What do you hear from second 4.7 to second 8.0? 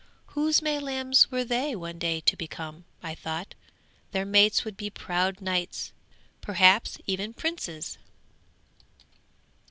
be proud knights perhaps even princes!